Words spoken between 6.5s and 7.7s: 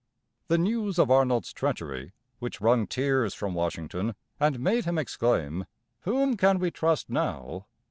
we trust now?"